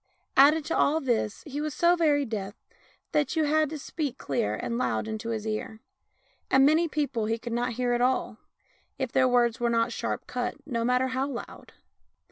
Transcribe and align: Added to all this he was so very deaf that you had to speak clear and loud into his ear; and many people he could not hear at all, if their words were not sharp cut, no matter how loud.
Added 0.35 0.65
to 0.65 0.75
all 0.75 0.99
this 0.99 1.43
he 1.45 1.61
was 1.61 1.75
so 1.75 1.95
very 1.95 2.25
deaf 2.25 2.55
that 3.11 3.35
you 3.35 3.43
had 3.43 3.69
to 3.69 3.77
speak 3.77 4.17
clear 4.17 4.55
and 4.55 4.75
loud 4.79 5.07
into 5.07 5.29
his 5.29 5.45
ear; 5.45 5.79
and 6.49 6.65
many 6.65 6.87
people 6.87 7.25
he 7.27 7.37
could 7.37 7.53
not 7.53 7.73
hear 7.73 7.93
at 7.93 8.01
all, 8.01 8.39
if 8.97 9.11
their 9.11 9.27
words 9.27 9.59
were 9.59 9.69
not 9.69 9.91
sharp 9.91 10.25
cut, 10.25 10.55
no 10.65 10.83
matter 10.83 11.09
how 11.09 11.27
loud. 11.27 11.73